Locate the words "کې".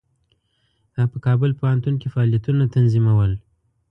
2.01-2.11